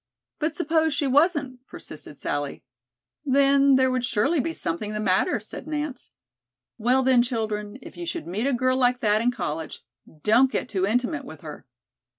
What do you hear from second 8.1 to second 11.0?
meet a girl like that in college, don't get too